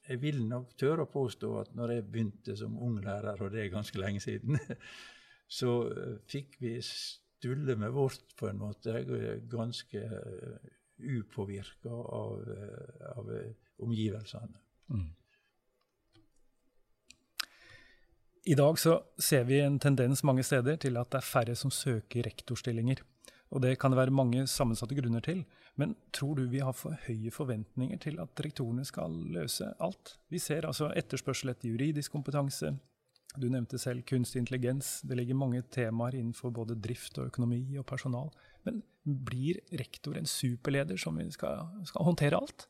Jeg 0.08 0.20
vil 0.22 0.42
nok 0.48 0.74
tørre 0.78 1.06
å 1.06 1.12
påstå 1.12 1.52
at 1.60 1.74
når 1.78 1.96
jeg 1.96 2.08
begynte 2.10 2.56
som 2.58 2.78
ung 2.82 2.98
lærer, 3.04 3.40
og 3.40 3.52
det 3.54 3.62
er 3.62 3.74
ganske 3.74 4.00
lenge 4.02 4.20
siden, 4.20 4.58
så 5.58 5.72
uh, 5.86 6.16
fikk 6.26 6.56
vi 6.64 6.74
stulle 6.82 7.76
med 7.78 7.94
vårt 7.94 8.34
på 8.38 8.48
en 8.50 8.58
måte, 8.58 9.04
ganske 9.50 10.02
upåvirka 11.02 11.94
av, 12.18 12.42
av 13.14 13.30
omgivelsene. 13.82 14.62
Mm. 14.90 15.08
I 18.44 18.54
dag 18.58 18.78
så 18.78 18.96
ser 19.22 19.44
vi 19.46 19.60
en 19.62 19.78
tendens 19.78 20.24
mange 20.26 20.42
steder 20.42 20.74
til 20.82 20.96
at 20.98 21.12
det 21.14 21.20
er 21.20 21.26
færre 21.26 21.54
som 21.54 21.70
søker 21.70 22.26
rektorstillinger. 22.26 22.98
Og 23.54 23.62
det 23.62 23.76
kan 23.78 23.92
det 23.92 24.00
være 24.00 24.14
mange 24.14 24.46
sammensatte 24.50 24.96
grunner 24.98 25.22
til. 25.22 25.44
Men 25.78 25.94
tror 26.12 26.34
du 26.34 26.48
vi 26.50 26.58
har 26.58 26.74
for 26.74 26.96
høye 27.06 27.30
forventninger 27.30 28.00
til 28.02 28.18
at 28.18 28.42
rektorene 28.42 28.84
skal 28.88 29.14
løse 29.36 29.68
alt? 29.78 30.16
Vi 30.32 30.40
ser 30.42 30.66
altså 30.66 30.90
etterspørsel 30.96 31.52
etter 31.52 31.70
juridisk 31.70 32.16
kompetanse. 32.16 32.72
Du 33.38 33.46
nevnte 33.48 33.78
selv 33.78 34.02
kunstig 34.08 34.42
intelligens. 34.42 35.00
Det 35.06 35.16
ligger 35.16 35.38
mange 35.38 35.62
temaer 35.62 36.18
innenfor 36.18 36.50
både 36.50 36.74
drift 36.74 37.22
og 37.22 37.30
økonomi 37.30 37.62
og 37.78 37.86
personal. 37.86 38.32
Men 38.66 38.82
blir 39.04 39.62
rektor 39.78 40.18
en 40.18 40.26
superleder 40.26 40.98
som 40.98 41.20
skal, 41.30 41.62
skal 41.86 42.10
håndtere 42.10 42.42
alt? 42.42 42.66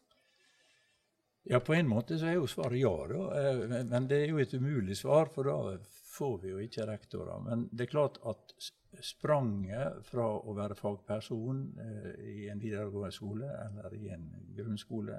Ja, 1.43 1.59
på 1.61 1.75
en 1.75 1.89
måte 1.91 2.19
så 2.19 2.29
er 2.31 2.37
jo 2.39 2.47
svaret 2.51 2.79
ja, 2.79 2.93
da. 3.11 3.23
Eh, 3.41 3.83
men 3.91 4.07
det 4.11 4.21
er 4.23 4.31
jo 4.31 4.39
et 4.43 4.55
umulig 4.55 4.97
svar, 4.99 5.31
for 5.35 5.49
da 5.49 5.77
får 6.13 6.39
vi 6.43 6.53
jo 6.53 6.63
ikke 6.63 6.87
rektorer. 6.87 7.43
Men 7.43 7.67
det 7.73 7.87
er 7.87 7.95
klart 7.95 8.21
at 8.29 8.55
spranget 9.03 10.03
fra 10.07 10.27
å 10.37 10.55
være 10.55 10.77
fagperson 10.79 11.63
eh, 11.81 12.11
i 12.29 12.49
en 12.53 12.61
videregående 12.61 13.15
skole 13.15 13.49
eller 13.65 13.95
i 13.97 14.11
en 14.13 14.27
grunnskole 14.57 15.19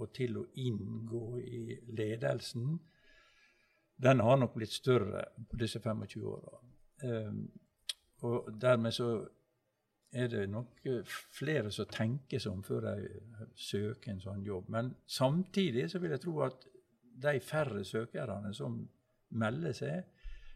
og 0.00 0.10
til 0.16 0.40
å 0.40 0.46
inngå 0.58 1.26
i 1.38 1.62
ledelsen, 1.92 2.78
den 4.02 4.22
har 4.24 4.38
nok 4.40 4.56
blitt 4.56 4.72
større 4.72 5.26
på 5.48 5.58
disse 5.60 5.80
25 5.80 6.24
åra. 6.26 6.58
Eh, 7.06 7.36
og 8.26 8.50
dermed 8.60 8.94
så 8.96 9.12
er 10.12 10.28
det 10.28 10.48
nok 10.50 10.86
flere 11.32 11.70
som 11.72 11.88
tenker 11.88 12.40
seg 12.42 12.52
om 12.52 12.62
før 12.64 12.84
de 12.90 13.46
søker 13.56 14.12
en 14.12 14.20
sånn 14.20 14.42
jobb. 14.44 14.68
Men 14.72 14.92
samtidig 15.08 15.88
så 15.90 16.00
vil 16.02 16.12
jeg 16.12 16.24
tro 16.24 16.34
at 16.44 16.66
de 17.22 17.40
færre 17.40 17.84
søkerne 17.84 18.52
som 18.54 18.82
melder 19.40 19.72
seg, 19.76 20.02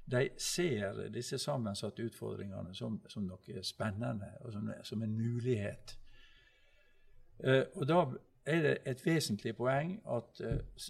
de 0.07 0.29
ser 0.39 1.01
disse 1.11 1.39
sammensatte 1.43 2.05
utfordringene 2.07 2.75
som, 2.75 3.01
som 3.11 3.25
noe 3.27 3.63
spennende 3.67 4.29
og 4.45 4.53
som, 4.55 4.69
som, 4.87 5.03
en 5.03 5.17
mulighet. 5.17 5.97
Uh, 7.43 7.65
og 7.75 7.89
da 7.89 7.99
er 8.47 8.63
det 8.63 8.77
et 8.87 9.03
vesentlig 9.03 9.57
poeng 9.59 9.97
at 10.15 10.45
uh, 10.47 10.87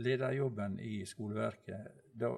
lederjobben 0.00 0.78
i 0.80 1.04
skoleverket 1.06 2.00
da, 2.16 2.32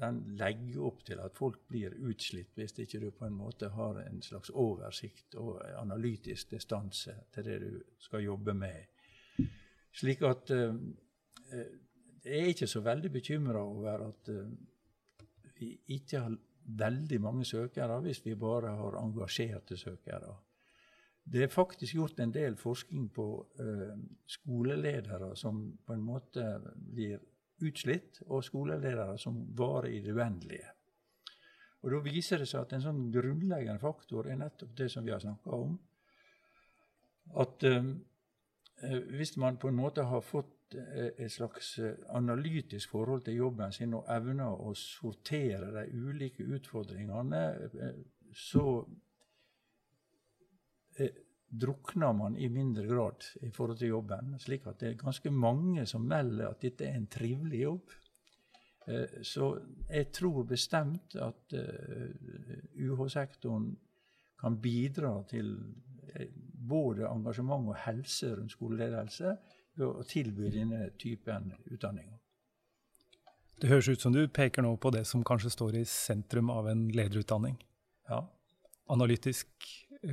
den 0.00 0.20
legger 0.36 0.84
opp 0.88 1.02
til 1.06 1.20
at 1.22 1.36
folk 1.36 1.62
blir 1.70 1.94
utslitt 2.08 2.54
hvis 2.58 2.76
ikke 2.82 3.00
du 3.00 3.10
på 3.16 3.26
en 3.26 3.36
måte 3.36 3.70
har 3.72 4.00
en 4.02 4.22
slags 4.22 4.50
oversikt 4.50 5.36
og 5.40 5.60
analytisk 5.80 6.50
distanse 6.52 7.14
til 7.34 7.48
det 7.48 7.58
du 7.62 7.80
skal 8.02 8.24
jobbe 8.24 8.54
med. 8.54 9.48
Slik 9.96 10.22
at 10.28 10.52
eh, 10.52 10.74
jeg 12.26 12.40
er 12.42 12.50
ikke 12.52 12.68
så 12.68 12.82
veldig 12.84 13.12
bekymra 13.12 13.62
over 13.62 14.08
at 14.08 14.32
eh, 14.32 14.50
vi 15.56 15.72
ikke 15.96 16.20
har 16.20 16.36
veldig 16.66 17.20
mange 17.22 17.44
søkere 17.44 18.00
hvis 18.04 18.24
vi 18.24 18.34
bare 18.34 18.74
har 18.76 18.98
engasjerte 19.00 19.76
søkere. 19.76 20.34
Det 21.26 21.42
er 21.42 21.50
faktisk 21.50 21.94
gjort 21.94 22.20
en 22.20 22.34
del 22.34 22.56
forskning 22.56 23.08
på 23.14 23.28
eh, 23.60 23.96
skoleledere 24.26 25.32
som 25.36 25.78
på 25.86 25.94
en 25.94 26.04
måte 26.04 26.44
blir 26.76 27.18
utslitt, 27.64 28.20
og 28.26 28.44
skoleledere 28.44 29.16
som 29.18 29.38
varer 29.56 29.94
i 29.96 30.00
det 30.04 30.14
uendelige. 30.14 30.72
Og 31.82 31.92
Da 31.92 32.00
viser 32.02 32.42
det 32.42 32.48
seg 32.50 32.64
at 32.64 32.72
en 32.74 32.82
sånn 32.82 33.04
grunnleggende 33.14 33.78
faktor 33.80 34.26
er 34.26 34.40
nettopp 34.40 34.74
det 34.76 34.90
som 34.90 35.04
vi 35.06 35.12
har 35.14 35.22
snakka 35.22 35.50
om. 35.54 35.78
At 37.36 37.62
uh, 37.64 37.92
hvis 39.16 39.36
man 39.36 39.56
på 39.56 39.70
en 39.70 39.78
måte 39.78 40.04
har 40.04 40.20
fått 40.20 40.52
et 40.74 41.30
slags 41.30 41.76
analytisk 42.10 42.90
forhold 42.90 43.22
til 43.24 43.38
jobben 43.38 43.72
sin 43.72 43.94
og 43.94 44.08
evner 44.10 44.50
å 44.50 44.72
sortere 44.74 45.70
de 45.76 45.84
ulike 45.94 46.42
utfordringene, 46.42 47.42
så 48.34 48.64
Eh, 50.98 51.10
drukner 51.48 52.12
man 52.12 52.36
i 52.36 52.48
mindre 52.48 52.86
grad 52.86 53.24
i 53.42 53.50
forhold 53.50 53.78
til 53.78 53.94
jobben. 53.94 54.34
Slik 54.42 54.66
at 54.66 54.80
det 54.80 54.90
er 54.90 55.00
ganske 55.00 55.30
mange 55.30 55.86
som 55.86 56.06
melder 56.08 56.50
at 56.50 56.62
dette 56.62 56.86
er 56.88 56.98
en 56.98 57.08
trivelig 57.10 57.62
jobb. 57.62 57.96
Eh, 58.86 59.22
så 59.22 59.52
jeg 59.88 60.10
tror 60.14 60.44
bestemt 60.48 61.16
at 61.16 61.56
eh, 61.56 62.86
UH-sektoren 62.86 63.70
kan 64.40 64.58
bidra 64.60 65.22
til 65.30 65.54
både 66.68 67.06
engasjement 67.08 67.70
og 67.70 67.78
helse 67.86 68.34
rundt 68.34 68.52
skoleledelse 68.52 69.32
ved 69.76 69.86
å 69.86 70.04
tilby 70.08 70.50
denne 70.52 70.90
typen 71.00 71.52
utdanninger. 71.70 72.16
Det 73.56 73.70
høres 73.70 73.88
ut 73.88 74.02
som 74.02 74.12
du 74.12 74.26
peker 74.28 74.64
nå 74.64 74.74
på 74.76 74.92
det 74.92 75.06
som 75.08 75.24
kanskje 75.24 75.52
står 75.54 75.78
i 75.80 75.84
sentrum 75.88 76.50
av 76.52 76.68
en 76.68 76.86
lederutdanning. 76.92 77.56
Ja. 78.08 78.20
Analytisk 78.92 79.48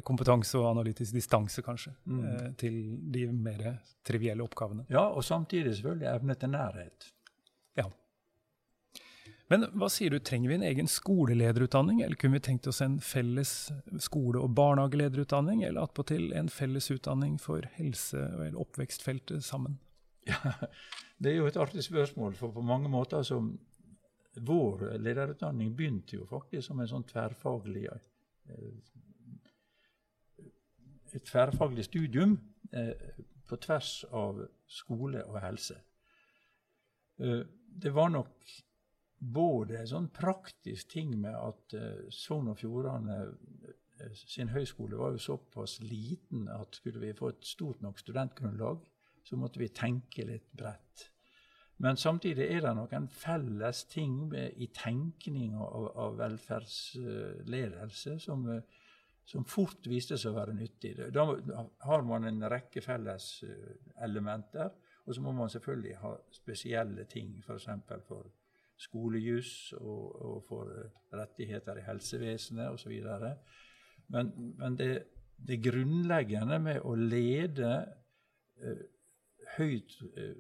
kompetanse 0.02 0.58
og 0.60 0.70
analytisk 0.72 1.14
distanse, 1.14 1.62
kanskje, 1.66 1.94
mm. 2.06 2.22
eh, 2.30 2.48
til 2.60 2.78
de 3.14 3.28
mer 3.32 3.66
trivielle 4.06 4.46
oppgavene. 4.46 4.88
Ja, 4.90 5.10
og 5.12 5.24
samtidig 5.24 5.76
selvfølgelig 5.76 6.10
evne 6.14 6.38
til 6.40 6.54
nærhet. 6.54 7.10
Ja. 7.78 7.90
Men 9.52 9.68
hva 9.78 9.90
sier 9.92 10.14
du, 10.14 10.20
trenger 10.24 10.50
vi 10.50 10.58
en 10.58 10.68
egen 10.72 10.90
skolelederutdanning, 10.90 12.02
eller 12.02 12.18
kunne 12.20 12.40
vi 12.40 12.46
tenkt 12.48 12.68
oss 12.72 12.82
en 12.82 13.00
felles 13.04 13.72
skole- 14.02 14.42
og 14.42 14.56
barnehagelederutdanning, 14.58 15.66
eller 15.68 15.84
attpåtil 15.84 16.32
en 16.38 16.50
felles 16.50 16.90
utdanning 16.94 17.38
for 17.42 17.68
helse- 17.78 18.26
eller 18.34 18.58
oppvekstfeltet 18.60 19.46
sammen? 19.46 19.80
Ja, 20.26 20.54
Det 21.24 21.32
er 21.32 21.38
jo 21.38 21.48
et 21.48 21.58
artig 21.60 21.84
spørsmål, 21.84 22.34
for 22.36 22.52
på 22.52 22.62
mange 22.66 22.90
måter 22.90 23.24
så 23.24 23.44
Vår 24.34 24.98
lederutdanning 24.98 25.76
begynte 25.78 26.16
jo 26.16 26.24
faktisk 26.26 26.66
som 26.66 26.80
en 26.82 26.88
sånn 26.90 27.04
tverrfaglig 27.06 27.84
eh, 27.86 28.72
tverrfaglig 31.20 31.86
studium 31.86 32.38
eh, 32.74 32.94
på 33.48 33.58
tvers 33.62 34.04
av 34.12 34.42
skole 34.68 35.24
og 35.26 35.40
helse. 35.44 35.78
Eh, 37.20 37.44
det 37.84 37.94
var 37.94 38.10
nok 38.14 38.54
både 39.24 39.80
en 39.80 39.90
sånn 39.90 40.10
praktisk 40.14 40.90
ting 40.96 41.16
med 41.22 41.36
at 41.38 41.76
eh, 41.78 42.06
Sogn 42.12 42.52
og 42.52 42.60
Fjordane 42.60 43.20
sin 44.18 44.50
høyskole 44.52 44.98
var 45.00 45.14
jo 45.14 45.22
såpass 45.22 45.78
liten 45.86 46.48
at 46.52 46.76
skulle 46.76 47.00
vi 47.00 47.14
få 47.16 47.30
et 47.32 47.46
stort 47.48 47.82
nok 47.86 48.02
studentgrunnlag, 48.02 48.82
så 49.24 49.38
måtte 49.40 49.62
vi 49.62 49.70
tenke 49.72 50.26
litt 50.28 50.50
bredt. 50.52 51.10
Men 51.84 51.98
samtidig 51.98 52.50
er 52.52 52.66
det 52.66 52.74
noen 52.76 53.08
felles 53.10 53.84
ting 53.92 54.34
i 54.34 54.68
tenkning 54.76 55.56
av, 55.56 55.88
av 55.96 56.18
velferdsledelse 56.20 58.18
som 58.24 58.46
som 59.26 59.46
fort 59.48 59.88
viste 59.88 60.18
seg 60.20 60.34
å 60.34 60.40
være 60.42 60.56
nyttig. 60.58 60.96
Da 61.16 61.26
har 61.88 62.06
man 62.08 62.28
en 62.28 62.44
rekke 62.52 62.84
felles 62.84 63.28
eh, 63.48 63.76
elementer, 64.04 64.72
og 65.04 65.16
så 65.16 65.24
må 65.24 65.34
man 65.36 65.52
selvfølgelig 65.52 65.98
ha 66.02 66.14
spesielle 66.32 67.06
ting, 67.12 67.38
f.eks. 67.44 67.70
For, 67.88 68.04
for 68.08 68.32
skolejus 68.84 69.74
og, 69.80 70.06
og, 70.26 70.38
for 70.48 70.72
eh, 70.76 71.02
rettigheter 71.16 71.80
i 71.80 71.86
helsevesenet 71.88 72.72
osv. 72.74 72.96
Men, 74.14 74.32
men 74.60 74.80
det, 74.80 74.92
det, 75.38 75.62
grunnleggende 75.64 76.60
med 76.64 76.82
å 76.84 76.96
lede 77.00 77.74
eh, 78.60 78.84
høyt 79.58 80.00
eh, 80.18 80.36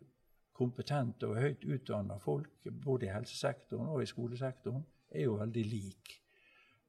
kompetente 0.53 1.29
og 1.29 1.39
høyt 1.39 1.63
utdanna 1.65 2.19
folk, 2.21 2.51
både 2.83 3.07
i 3.07 3.13
helsesektoren 3.13 3.89
og 3.93 4.03
i 4.03 4.09
skolesektoren, 4.09 4.83
er 5.13 5.27
jo 5.27 5.37
veldig 5.39 5.65
lik. 5.69 6.17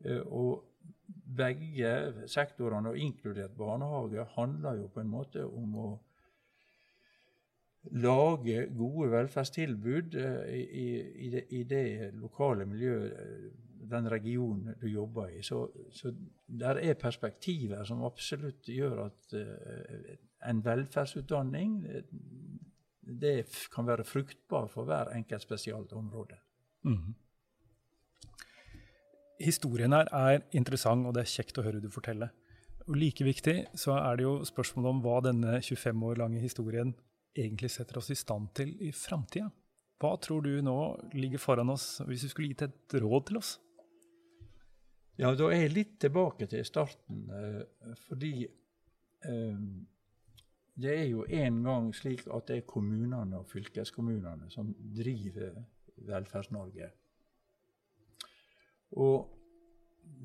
Eh, 0.04 0.22
og 0.24 0.73
begge 1.36 2.28
sektorene, 2.30 2.92
og 2.92 2.98
inkludert 2.98 3.56
barnehage, 3.58 4.26
handler 4.36 4.80
jo 4.82 4.90
på 4.92 5.02
en 5.02 5.10
måte 5.10 5.46
om 5.46 5.78
å 5.80 5.88
lage 7.92 8.66
gode 8.72 9.10
velferdstilbud 9.12 10.14
eh, 10.16 10.54
i, 10.54 10.86
i, 11.26 11.30
det, 11.34 11.44
i 11.52 11.62
det, 11.68 12.12
lokale 12.16 12.64
miljøet, 12.68 13.12
eh, 13.12 13.50
den 13.90 14.08
regionen 14.08 14.78
du 14.80 14.86
jobber 14.88 15.34
i. 15.34 15.42
Så, 15.44 15.66
så 15.92 16.14
der 16.46 16.80
er 16.80 16.94
perspektiver 16.96 17.84
som 17.84 18.04
absolutt 18.06 18.70
gjør 18.72 19.02
at 19.02 19.34
uh, 19.36 20.14
en 20.48 20.62
velferdsutdanning 20.64 21.74
det 23.20 23.34
kan 23.74 23.84
være 23.84 24.06
fruktbar 24.08 24.70
for 24.72 24.88
hver 24.88 25.12
enkelt 25.12 25.44
spesialt 25.44 25.92
område. 25.92 26.40
Mm 26.88 27.12
historien 29.42 29.94
her 29.96 30.10
er 30.12 30.42
interessant, 30.56 31.06
og 31.06 31.14
det 31.16 31.24
er 31.24 31.32
kjekt 31.34 31.58
å 31.58 31.64
høre 31.66 31.82
du 31.82 31.90
fortelle. 31.92 32.30
Og 32.84 32.96
Like 33.00 33.24
viktig 33.24 33.56
så 33.80 33.96
er 33.96 34.18
det 34.18 34.26
jo 34.26 34.36
spørsmålet 34.44 34.90
om 34.90 35.02
hva 35.04 35.20
denne 35.24 35.58
25 35.62 36.06
år 36.10 36.20
lange 36.20 36.42
historien 36.42 36.92
egentlig 37.34 37.72
setter 37.72 37.98
oss 37.98 38.10
i 38.12 38.18
stand 38.18 38.52
til 38.54 38.74
i 38.84 38.92
framtida. 38.94 39.48
Hva 40.02 40.14
tror 40.20 40.44
du 40.44 40.52
nå 40.62 40.78
ligger 41.14 41.40
foran 41.40 41.72
oss, 41.72 42.02
hvis 42.04 42.26
du 42.26 42.30
skulle 42.30 42.50
gitt 42.52 42.66
et 42.66 42.96
råd 43.00 43.30
til 43.30 43.40
oss? 43.40 43.56
Ja, 45.16 45.30
da 45.38 45.48
er 45.48 45.64
jeg 45.64 45.74
litt 45.74 45.96
tilbake 46.02 46.48
til 46.50 46.64
starten, 46.66 47.24
eh, 47.30 47.92
fordi 48.08 48.32
eh, 48.44 49.60
det 50.74 50.90
er 50.90 51.06
jo 51.06 51.22
en 51.24 51.60
gang 51.62 51.92
slik 51.94 52.26
at 52.26 52.50
det 52.50 52.56
er 52.58 52.66
kommunene 52.68 53.38
og 53.38 53.46
fylkeskommunene 53.52 54.50
som 54.50 54.74
driver 54.74 55.62
Velferds-Norge. 56.02 56.90
Og 59.00 59.30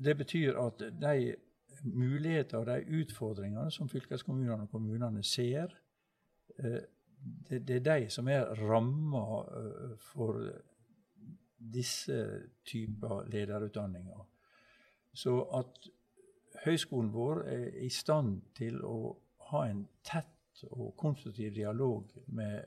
det 0.04 0.16
betyr 0.16 0.58
at 0.60 0.82
de 1.00 1.34
muligheter 1.84 2.58
og 2.58 2.66
de 2.66 3.00
utfordringene 3.00 3.70
som 3.70 3.88
fylkeskommunene 3.88 4.66
og 4.66 4.72
kommunene 4.72 5.22
ser, 5.24 5.72
eh, 6.58 6.80
det, 7.50 7.70
er 7.70 7.84
de 7.84 8.10
som 8.10 8.28
er 8.28 8.52
ramma 8.60 9.24
eh, 9.44 9.94
for 10.12 10.40
disse 11.60 12.18
typer 12.64 13.24
lederutdanninger. 13.28 14.28
Så 15.12 15.40
at 15.58 15.88
høyskolen 16.64 17.12
vår 17.12 17.42
er 17.48 17.66
i 17.84 17.88
stand 17.92 18.40
til 18.56 18.80
å 18.86 19.16
ha 19.50 19.64
en 19.68 19.84
tett 20.06 20.64
og 20.70 20.94
konstruktiv 20.98 21.54
dialog 21.54 22.08
med, 22.26 22.64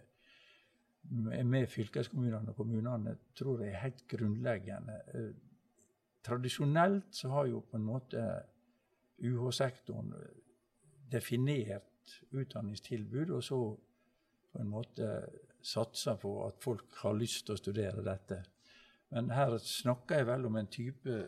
med, 1.44 1.68
fylkeskommunene 1.68 2.52
og 2.54 2.58
kommunene, 2.58 3.18
tror 3.38 3.64
jeg 3.64 3.74
er 3.74 3.84
helt 3.86 4.06
grunnleggende. 4.10 5.00
Eh, 6.24 6.30
Tradisjonelt 6.30 7.16
så 7.16 7.30
har 7.30 7.46
jo 7.46 7.62
på 7.62 7.78
en 7.78 7.84
måte 7.84 8.44
UH-sektoren 9.18 10.14
definert 11.12 12.22
utdanningstilbud, 12.32 13.30
og 13.30 13.44
så 13.44 13.60
på 14.52 14.60
en 14.60 14.70
måte 14.70 15.10
satsa 15.62 16.16
på 16.18 16.48
at 16.48 16.62
folk 16.64 16.96
har 17.04 17.14
lyst 17.14 17.46
til 17.46 17.56
å 17.56 17.58
studere 17.58 18.04
dette. 18.04 18.44
Men 19.10 19.30
her 19.32 19.58
snakker 19.58 20.18
jeg 20.18 20.28
vel 20.28 20.46
om 20.46 20.56
en 20.58 20.68
type 20.68 21.20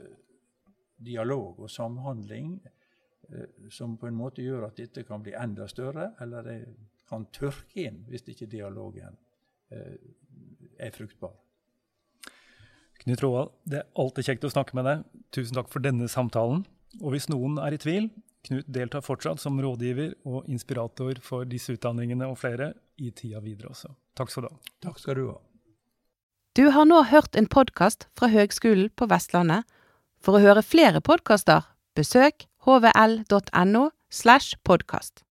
dialog 0.97 1.59
og 1.59 1.69
samhandling 1.69 2.59
eh, 3.29 3.69
som 3.69 3.97
på 3.97 4.07
en 4.07 4.17
måte 4.17 4.41
gjør 4.41 4.67
at 4.69 4.77
dette 4.77 5.03
kan 5.03 5.23
bli 5.23 5.35
enda 5.37 5.67
større, 5.67 6.13
eller 6.21 6.43
det 6.43 6.59
kan 7.09 7.27
tørke 7.31 7.85
inn 7.85 8.05
hvis 8.09 8.25
ikke 8.31 8.49
dialogen 8.49 9.17
eh, 9.69 9.97
er 10.79 10.91
fruktbar. 10.91 11.35
Knut 13.05 13.21
Roald, 13.21 13.51
det 13.69 13.83
er 13.83 13.89
alltid 14.01 14.25
kjekt 14.29 14.47
å 14.47 14.53
snakke 14.53 14.77
med 14.77 14.87
deg. 14.89 15.03
Tusen 15.35 15.57
takk 15.57 15.69
for 15.69 15.83
denne 15.83 16.07
samtalen. 16.09 16.63
Og 17.03 17.13
hvis 17.13 17.27
noen 17.29 17.59
er 17.61 17.75
i 17.75 17.81
tvil, 17.81 18.09
Knut 18.45 18.67
deltar 18.69 19.01
fortsatt 19.01 19.41
som 19.41 19.57
rådgiver 19.61 20.11
og 20.29 20.45
inspirator 20.51 21.17
for 21.25 21.47
disse 21.49 21.73
utdanningene 21.73 22.27
og 22.29 22.37
flere 22.37 22.73
i 23.01 23.09
tida 23.09 23.41
videre 23.41 23.71
også. 23.73 23.89
Takk 24.17 24.29
skal 24.29 24.45
du 24.45 24.51
ha. 24.51 24.59
Takk 24.85 25.01
skal 25.01 25.17
du 25.17 25.23
ha. 25.31 25.39
Du 26.55 26.69
har 26.71 26.85
nå 26.85 27.01
hørt 27.09 27.35
en 27.35 27.49
podkast 27.49 28.05
fra 28.15 28.29
Høgskolen 28.31 28.91
på 28.93 29.09
Vestlandet. 29.11 29.65
For 30.21 30.37
å 30.37 30.43
høre 30.45 30.65
flere 30.65 31.01
podkaster, 31.01 31.65
besøk 31.97 32.45
hvl.no 32.65 33.89
slash 34.09 34.57
podkast. 34.63 35.23